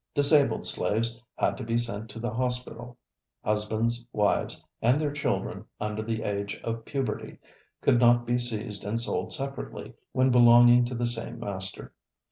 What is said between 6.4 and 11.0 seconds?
of puberty could not be seized and sold separately when belonging to